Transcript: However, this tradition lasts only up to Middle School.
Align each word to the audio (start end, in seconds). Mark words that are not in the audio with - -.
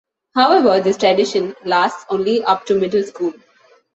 However, 0.33 0.81
this 0.81 0.97
tradition 0.97 1.53
lasts 1.63 2.07
only 2.09 2.43
up 2.45 2.65
to 2.65 2.73
Middle 2.79 3.03
School. 3.03 3.33